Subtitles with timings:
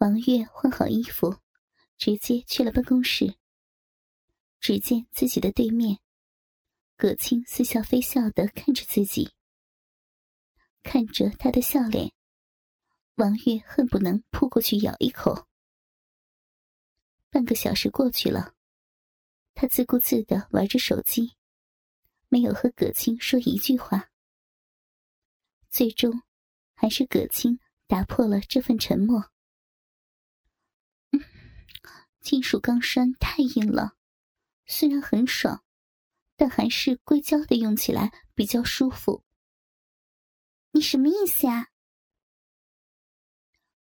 [0.00, 1.36] 王月换好衣服，
[1.98, 3.34] 直接去了办公室。
[4.58, 5.98] 只见自己的对面，
[6.96, 9.34] 葛青似笑非笑的看着自己，
[10.82, 12.14] 看着他的笑脸，
[13.16, 15.46] 王月恨不能扑过去咬一口。
[17.28, 18.54] 半个小时过去了，
[19.52, 21.36] 他自顾自的玩着手机，
[22.30, 24.10] 没有和葛青说一句话。
[25.68, 26.22] 最终，
[26.72, 29.30] 还是葛青打破了这份沉默。
[32.20, 33.96] 金属钢栓太硬了，
[34.66, 35.64] 虽然很爽，
[36.36, 39.24] 但还是硅胶的用起来比较舒服。
[40.72, 41.68] 你什么意思啊？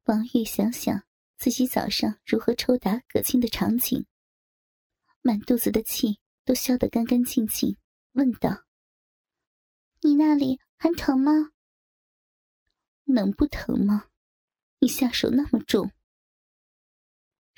[0.06, 1.04] 王玉想想
[1.38, 4.06] 自己早上如何抽打葛青的场景，
[5.22, 7.78] 满肚子的气都消得干干净净，
[8.14, 8.66] 问道
[10.02, 11.52] ：“你那里还疼吗
[13.06, 14.08] ？”“能不疼吗？
[14.80, 15.92] 你下手那么重。”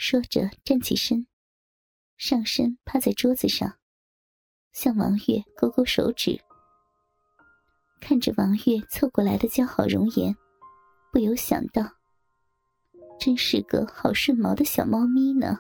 [0.04, 1.28] 说着，站起身，
[2.18, 3.78] 上身趴在桌子上，
[4.72, 6.42] 向王月勾勾手指。
[8.02, 10.36] 看着王月凑过来的姣好容颜，
[11.14, 11.84] 不由想到：
[13.20, 15.60] 真是个好顺毛的小猫咪呢。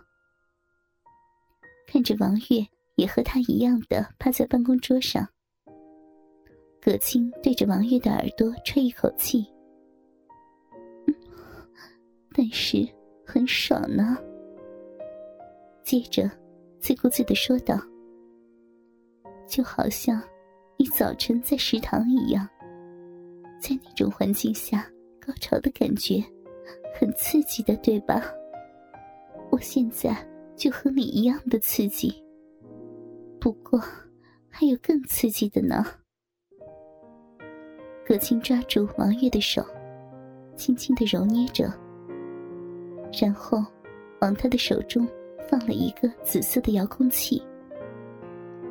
[1.85, 5.29] 看着王月也和他一样的趴在办公桌上，
[6.81, 9.45] 葛青对着王月的耳朵吹一口气，
[12.33, 12.91] 但是
[13.23, 14.17] 很爽呢。
[15.83, 16.29] 接着，
[16.79, 17.79] 自顾自的说道
[19.47, 20.21] ：“就好像
[20.77, 22.47] 你早晨在食堂一样，
[23.59, 24.87] 在那种环境下
[25.19, 26.23] 高潮的感觉，
[26.93, 28.23] 很刺激的，对吧？
[29.49, 30.15] 我现在
[30.55, 32.23] 就和你一样的刺激，
[33.39, 33.79] 不过
[34.49, 35.85] 还有更刺激的呢。”
[38.05, 39.65] 葛青抓住王月的手，
[40.55, 41.71] 轻轻的揉捏着，
[43.21, 43.63] 然后
[44.21, 45.07] 往他的手中。
[45.51, 47.43] 放了一个紫色的遥控器，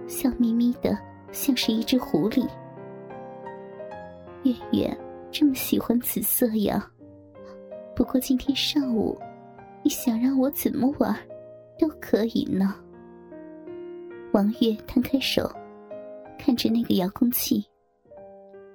[0.09, 0.99] 笑眯眯的，
[1.31, 2.49] 像是一只狐狸。
[4.45, 4.99] 月月
[5.31, 6.91] 这么喜欢紫色呀，
[7.95, 9.19] 不过今天上午，
[9.83, 11.15] 你想让我怎么玩，
[11.79, 12.75] 都可以呢。
[14.33, 15.53] 王月摊开手，
[16.39, 17.63] 看着那个遥控器，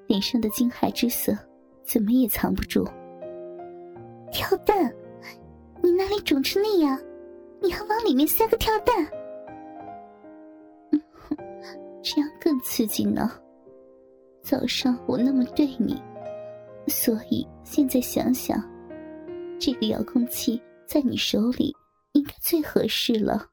[0.05, 1.35] 脸上的惊骇之色
[1.83, 2.87] 怎么也藏不住。
[4.31, 4.93] 跳蛋，
[5.81, 6.99] 你哪里肿成那样？
[7.61, 8.95] 你还往里面塞个跳蛋，
[12.03, 13.31] 这样更刺激呢。
[14.43, 15.99] 早上我那么对你，
[16.88, 18.61] 所以现在想想，
[19.59, 21.75] 这个遥控器在你手里
[22.11, 23.47] 应该最合适了。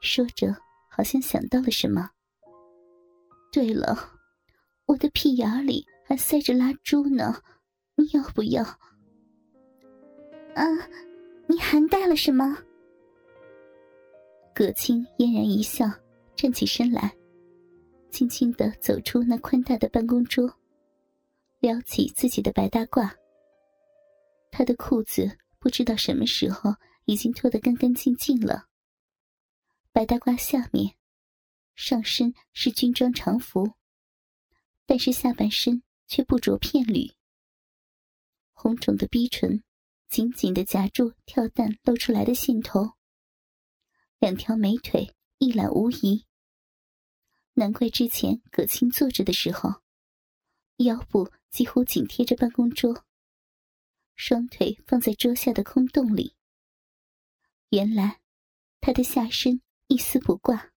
[0.00, 0.52] 说着，
[0.90, 2.10] 好像想到了什么。
[3.52, 3.96] 对了，
[4.86, 7.40] 我的屁眼里还塞着蜡烛呢，
[7.94, 8.64] 你要不要？
[10.54, 10.66] 啊。
[11.52, 12.56] 你还带了什么？
[14.54, 15.84] 葛青嫣然一笑，
[16.34, 17.14] 站起身来，
[18.10, 20.50] 轻轻的走出那宽大的办公桌，
[21.60, 23.14] 撩起自己的白大褂。
[24.50, 26.74] 他的裤子不知道什么时候
[27.04, 28.68] 已经脱得干干净净了。
[29.92, 30.94] 白大褂下面，
[31.74, 33.72] 上身是军装常服，
[34.86, 37.12] 但是下半身却不着片缕，
[38.54, 39.62] 红肿的逼唇。
[40.12, 42.98] 紧紧的夹住跳蛋露出来的线头，
[44.18, 46.26] 两条美腿一览无遗。
[47.54, 49.80] 难怪之前葛青坐着的时候，
[50.76, 53.06] 腰部几乎紧贴着办公桌，
[54.14, 56.36] 双腿放在桌下的空洞里。
[57.70, 58.20] 原来，
[58.82, 60.72] 他的下身一丝不挂。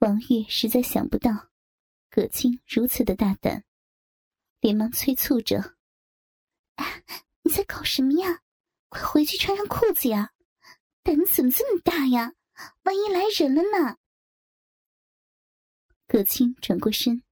[0.00, 1.50] 王月实在想不到，
[2.10, 3.64] 葛青如此的大胆，
[4.58, 5.76] 连忙催促着。
[7.42, 8.42] 你在搞什么呀？
[8.88, 10.32] 快回去穿上裤子呀！
[11.02, 12.34] 胆子怎么这么大呀？
[12.82, 13.98] 万一来人了呢？
[16.06, 17.22] 葛青转过身，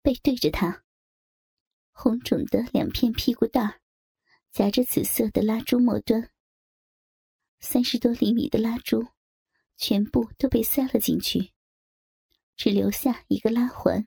[0.00, 0.84] 背对着他，
[1.92, 3.80] 红肿的两片屁股蛋儿
[4.52, 6.30] 夹着紫色的蜡烛末端，
[7.58, 9.08] 三十多厘米的蜡烛
[9.76, 11.52] 全部都被塞了进去，
[12.56, 14.06] 只留下一个拉环。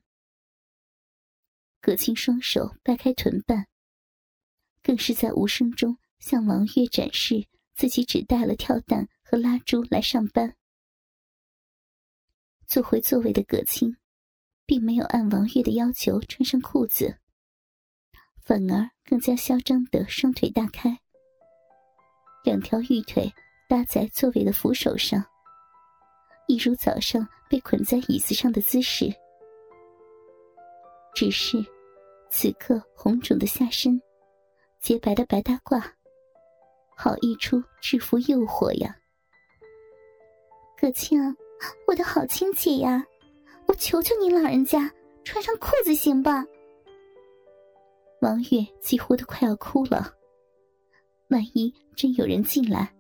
[1.82, 3.68] 葛青双手掰开臀瓣。
[4.84, 10.56] 更是在无声中向王月展示自己只带了跳蛋和蜡烛来上班。
[12.68, 13.98] 坐回座位的葛青，
[14.66, 17.18] 并没有按王月的要求穿上裤子，
[18.44, 20.98] 反而更加嚣张的双腿大开，
[22.44, 23.32] 两条玉腿
[23.68, 25.24] 搭在座位的扶手上，
[26.48, 29.14] 一如早上被捆在椅子上的姿势。
[31.14, 31.58] 只是，
[32.30, 34.02] 此刻红肿的下身。
[34.82, 35.80] 洁白的白大褂，
[36.98, 38.98] 好一出制服诱惑呀！
[40.76, 41.22] 葛青，
[41.86, 43.06] 我的好亲姐呀，
[43.68, 44.92] 我求求你老人家
[45.24, 46.44] 穿上裤子行吧？
[48.22, 50.12] 王月几乎都快要哭了。
[51.30, 52.92] 万一真有人进来，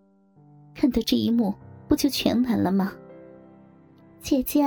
[0.76, 1.52] 看到这一幕，
[1.88, 2.94] 不就全完了吗？
[4.22, 4.62] 姐姐，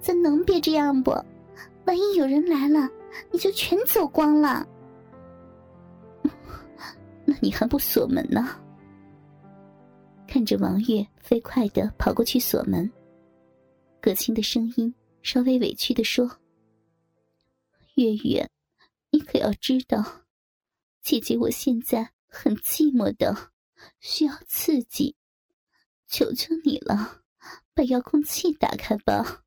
[0.00, 1.10] 咱能别这样不？
[1.84, 2.88] 万一有人来了，
[3.32, 4.64] 你就全走光了。
[7.26, 8.60] 那你还不锁门呢？
[10.26, 12.90] 看着王月飞快的跑过去锁门，
[14.00, 16.40] 葛青的声音稍微委屈的说
[17.96, 18.50] ：“月月，
[19.10, 20.24] 你可要知道，
[21.02, 23.52] 姐姐我现在很寂寞的，
[24.00, 25.14] 需要刺激，
[26.08, 27.22] 求求你了，
[27.74, 29.44] 把遥控器打开吧。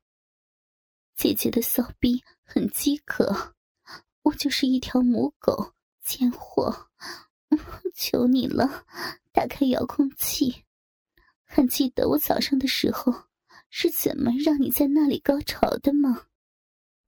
[1.14, 3.54] 姐姐的骚逼很饥渴，
[4.22, 6.88] 我就是一条母狗，贱货。”
[7.94, 8.86] 求你了，
[9.32, 10.64] 打开遥控器。
[11.44, 13.24] 还记得我早上的时候
[13.70, 16.26] 是怎么让你在那里高潮的吗？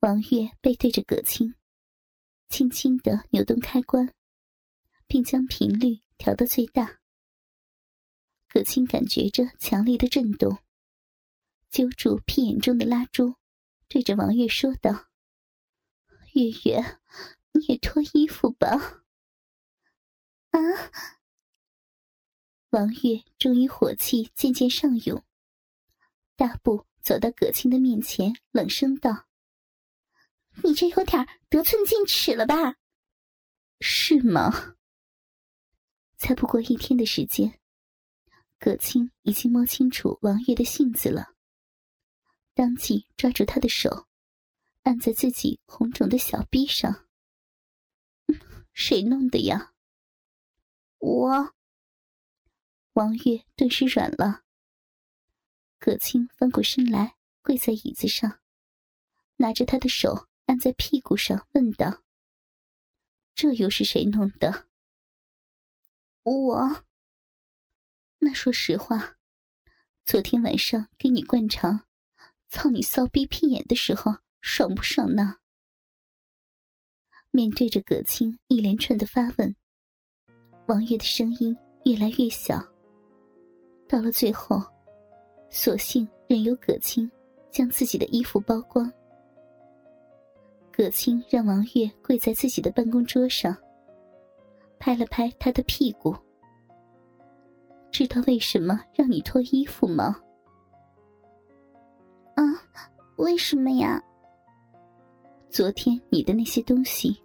[0.01, 1.55] 王月背对着葛青，
[2.49, 4.15] 轻轻的扭动开关，
[5.07, 7.01] 并将频率调到最大。
[8.49, 10.59] 葛青感觉着强烈的震动，
[11.71, 13.35] 揪住屁眼中的蜡烛，
[13.89, 15.09] 对着王月说道
[16.33, 16.99] ：“月月，
[17.53, 19.00] 你也脱衣服吧。”
[20.51, 20.59] 啊！
[22.71, 25.25] 王月终于火气渐渐上涌，
[26.37, 29.27] 大步走到葛青的面前，冷声道
[30.63, 32.77] ：“你这有点得寸进尺了吧？
[33.81, 34.77] 是吗？”
[36.17, 37.61] 才不过一天的时间，
[38.59, 41.35] 葛青已经摸清楚王月的性子了，
[42.55, 44.07] 当即抓住他的手，
[44.83, 47.09] 按在自己红肿的小臂上。
[48.75, 49.73] 谁弄的呀？
[51.01, 51.55] 我，
[52.93, 54.45] 王月顿时软了。
[55.79, 58.41] 葛青翻过身来，跪在椅子上，
[59.37, 62.03] 拿着他的手按在屁股上，问道
[63.35, 64.69] ：“这又是谁弄的？”
[66.23, 66.85] 我。
[68.19, 69.17] 那说实话，
[70.05, 71.87] 昨天晚上给你灌肠，
[72.49, 75.39] 操你骚逼屁眼的时候，爽不爽呢？
[77.31, 79.57] 面对着葛青一连串的发问。
[80.71, 82.65] 王月的声音越来越小，
[83.89, 84.63] 到了最后，
[85.49, 87.11] 索性任由葛青
[87.51, 88.89] 将自己的衣服剥光。
[90.71, 93.53] 葛青让王月跪在自己的办公桌上，
[94.79, 96.15] 拍了拍他的屁股。
[97.91, 100.21] 知道为什么让你脱衣服吗？
[102.37, 102.45] 啊，
[103.17, 104.01] 为什么呀？
[105.49, 107.21] 昨天你的那些东西，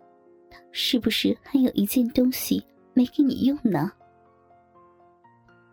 [0.71, 2.65] 是不是还有一件东西？
[2.95, 3.91] 没给你用呢。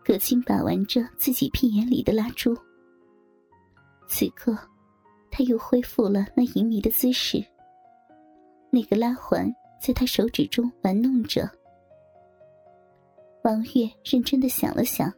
[0.05, 2.53] 葛青把玩着自己屁眼里的蜡烛，
[4.05, 4.55] 此刻
[5.31, 7.41] 他又恢复了那淫迷的姿势。
[8.69, 9.49] 那个拉环
[9.81, 11.49] 在他手指中玩弄着。
[13.43, 15.11] 王月认真的想了想，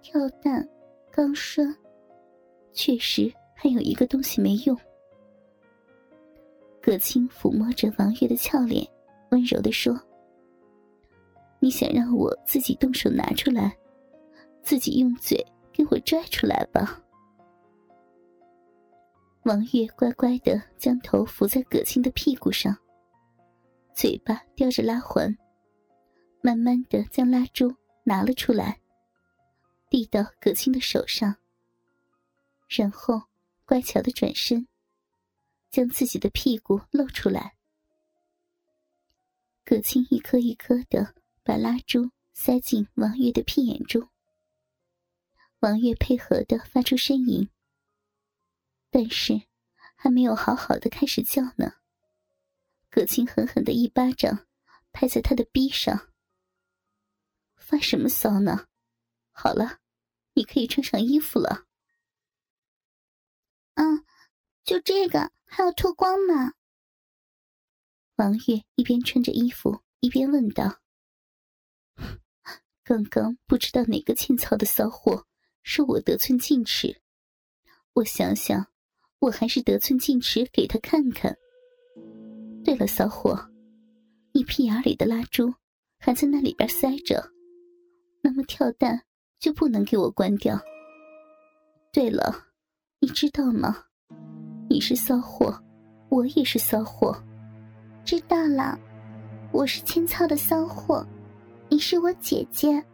[0.00, 0.66] 跳蛋、
[1.10, 1.76] 钢栓，
[2.72, 4.78] 确实还有一个东西没用。
[6.80, 8.86] 葛青抚摸着王月的俏脸，
[9.30, 10.00] 温柔的说。
[11.62, 13.78] 你想让我自己动手拿出来，
[14.64, 17.00] 自己用嘴给我拽出来吧。
[19.44, 22.76] 王月乖乖的将头伏在葛青的屁股上，
[23.94, 25.38] 嘴巴叼着拉环，
[26.40, 28.80] 慢慢的将蜡烛拿了出来，
[29.88, 31.36] 递到葛青的手上，
[32.68, 33.22] 然后
[33.64, 34.66] 乖巧的转身，
[35.70, 37.54] 将自己的屁股露出来。
[39.64, 41.14] 葛青一颗一颗的。
[41.44, 44.08] 把蜡烛塞进王月的屁眼中，
[45.58, 47.50] 王月配合的发出呻吟，
[48.90, 49.42] 但是
[49.96, 51.74] 还没有好好的开始叫呢。
[52.90, 54.46] 葛青狠狠的一巴掌
[54.92, 56.12] 拍在他的逼上，
[57.56, 58.68] 发什么骚呢？
[59.32, 59.80] 好了，
[60.34, 61.66] 你可以穿上衣服了。
[63.74, 64.04] 嗯，
[64.62, 66.52] 就这个还要脱光吗？
[68.16, 70.81] 王月一边穿着衣服一边问道。
[72.84, 75.24] 刚刚不知道哪个欠操的骚货
[75.62, 77.00] 说我得寸进尺，
[77.92, 78.66] 我想想，
[79.20, 81.36] 我还是得寸进尺给他看看。
[82.64, 83.50] 对了，骚货，
[84.32, 85.54] 你屁眼里的蜡烛
[85.98, 87.24] 还在那里边塞着，
[88.20, 89.02] 那么跳蛋
[89.38, 90.60] 就不能给我关掉。
[91.92, 92.48] 对了，
[92.98, 93.84] 你知道吗？
[94.68, 95.56] 你是骚货，
[96.08, 97.16] 我也是骚货。
[98.04, 98.78] 知道了。
[99.52, 101.06] 我是欠操的骚货，
[101.72, 102.84] 你是我姐姐。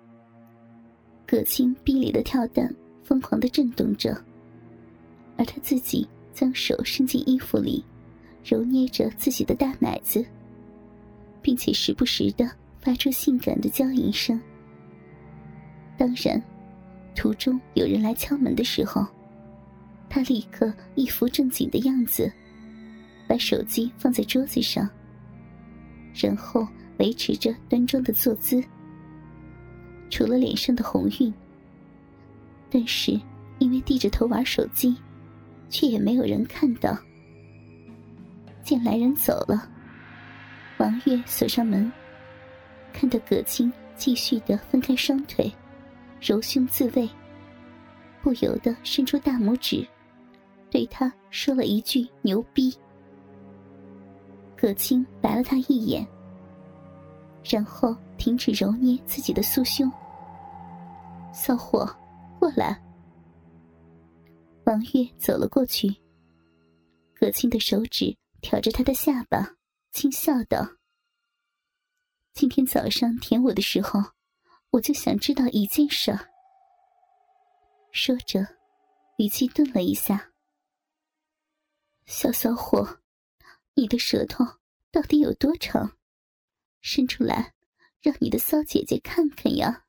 [1.26, 4.16] 葛青逼里的跳蛋疯狂的震动着，
[5.36, 7.84] 而他自己将手伸进衣服里，
[8.44, 10.24] 揉捏着自己的大奶子，
[11.42, 12.48] 并且时不时的
[12.80, 14.40] 发出性感的娇吟声。
[15.96, 16.40] 当然，
[17.16, 19.04] 途中有人来敲门的时候，
[20.08, 22.32] 他立刻一副正经的样子，
[23.26, 24.88] 把手机放在桌子上，
[26.18, 26.66] 然后
[26.98, 28.62] 维持着端庄的坐姿。
[30.10, 31.32] 除了脸上的红晕，
[32.70, 33.18] 但是
[33.58, 34.96] 因为低着头玩手机，
[35.68, 36.96] 却也没有人看到。
[38.62, 39.68] 见来人走了，
[40.78, 41.90] 王月锁上门，
[42.92, 45.50] 看到葛青继续的分开双腿，
[46.20, 47.08] 揉胸自慰，
[48.22, 49.86] 不由得伸出大拇指，
[50.70, 52.74] 对他说了一句“牛逼”。
[54.60, 56.06] 葛青白了他一眼，
[57.44, 57.96] 然后。
[58.18, 59.88] 停止揉捏自己的酥胸，
[61.32, 61.88] 骚货，
[62.40, 62.76] 过来。
[64.64, 65.86] 王月走了过去，
[67.14, 69.54] 葛青的手指挑着他的下巴，
[69.92, 70.68] 轻笑道
[72.34, 74.02] ：“今天早上舔我的时候，
[74.70, 76.12] 我就想知道一件事。”
[77.92, 78.44] 说着，
[79.18, 80.32] 语气顿了一下
[82.04, 82.97] ：“小骚货，
[83.78, 84.44] 你的舌头
[84.90, 85.96] 到底有多长？
[86.80, 87.54] 伸出来。”
[88.00, 89.84] 让你的骚姐姐看看呀！